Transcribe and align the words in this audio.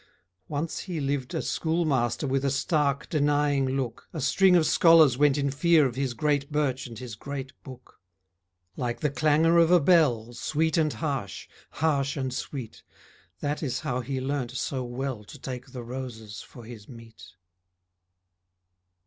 Once 0.47 0.79
he 0.79 0.99
lived 0.99 1.31
a 1.35 1.43
schoolmaster 1.43 2.25
With 2.25 2.43
a 2.43 2.49
stark, 2.49 3.07
denying 3.07 3.67
look, 3.77 4.09
A 4.13 4.19
string 4.19 4.55
of 4.55 4.65
scholars 4.65 5.15
went 5.15 5.37
in 5.37 5.51
fear 5.51 5.85
Of 5.85 5.93
his 5.93 6.15
great 6.15 6.51
birch 6.51 6.87
and 6.87 6.97
his 6.97 7.13
great 7.13 7.51
book. 7.61 8.01
Like 8.75 9.01
the 9.01 9.11
clangour 9.11 9.59
of 9.59 9.69
a 9.69 9.79
bell, 9.79 10.33
Sweet 10.33 10.75
and 10.75 10.91
harsh, 10.91 11.47
harsh 11.69 12.17
and 12.17 12.33
sweet, 12.33 12.81
That 13.41 13.61
is 13.61 13.81
how 13.81 13.99
he 14.01 14.19
learnt 14.19 14.53
so 14.57 14.83
well 14.83 15.23
To 15.23 15.37
take 15.37 15.67
the 15.67 15.83
roses 15.83 16.41
for 16.41 16.63
his 16.63 16.89
meat. 16.89 17.33